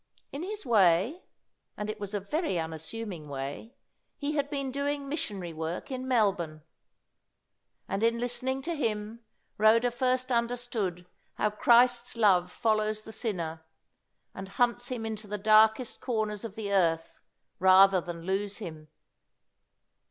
[0.31, 1.25] In his way
[1.77, 3.75] and it was a very unassuming way
[4.17, 6.63] he had been doing missionary work in Melbourne.
[7.87, 9.23] And in listening to him
[9.59, 13.63] Rhoda first understood how Christ's love follows the sinner,
[14.33, 17.19] and hunts him into the darkest corners of the earth
[17.59, 18.87] rather than lose him.